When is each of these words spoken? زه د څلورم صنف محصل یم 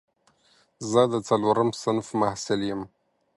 زه 0.91 1.01
د 1.11 1.15
څلورم 1.27 1.69
صنف 1.81 2.07
محصل 2.19 2.59
یم 2.69 2.81